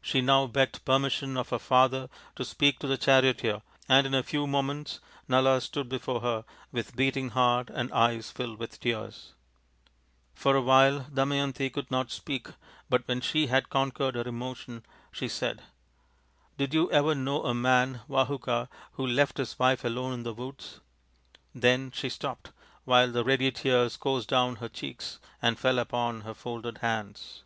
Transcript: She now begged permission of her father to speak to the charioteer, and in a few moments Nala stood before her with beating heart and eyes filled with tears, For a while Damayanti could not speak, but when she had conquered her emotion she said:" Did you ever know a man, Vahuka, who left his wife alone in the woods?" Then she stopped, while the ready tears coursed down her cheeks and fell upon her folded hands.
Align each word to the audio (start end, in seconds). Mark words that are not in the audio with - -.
She 0.00 0.20
now 0.20 0.46
begged 0.46 0.84
permission 0.84 1.36
of 1.36 1.48
her 1.48 1.58
father 1.58 2.08
to 2.36 2.44
speak 2.44 2.78
to 2.78 2.86
the 2.86 2.96
charioteer, 2.96 3.62
and 3.88 4.06
in 4.06 4.14
a 4.14 4.22
few 4.22 4.46
moments 4.46 5.00
Nala 5.26 5.60
stood 5.60 5.88
before 5.88 6.20
her 6.20 6.44
with 6.70 6.94
beating 6.94 7.30
heart 7.30 7.68
and 7.68 7.92
eyes 7.92 8.30
filled 8.30 8.60
with 8.60 8.78
tears, 8.78 9.32
For 10.32 10.54
a 10.54 10.60
while 10.62 11.06
Damayanti 11.12 11.70
could 11.70 11.90
not 11.90 12.12
speak, 12.12 12.50
but 12.88 13.02
when 13.08 13.20
she 13.20 13.48
had 13.48 13.68
conquered 13.68 14.14
her 14.14 14.28
emotion 14.28 14.86
she 15.10 15.26
said:" 15.26 15.60
Did 16.56 16.72
you 16.72 16.88
ever 16.92 17.12
know 17.16 17.42
a 17.42 17.52
man, 17.52 18.02
Vahuka, 18.08 18.68
who 18.92 19.04
left 19.04 19.38
his 19.38 19.58
wife 19.58 19.84
alone 19.84 20.12
in 20.12 20.22
the 20.22 20.32
woods?" 20.34 20.78
Then 21.52 21.90
she 21.92 22.08
stopped, 22.10 22.52
while 22.84 23.10
the 23.10 23.24
ready 23.24 23.50
tears 23.50 23.96
coursed 23.96 24.28
down 24.28 24.54
her 24.62 24.68
cheeks 24.68 25.18
and 25.42 25.58
fell 25.58 25.80
upon 25.80 26.20
her 26.20 26.32
folded 26.34 26.78
hands. 26.78 27.42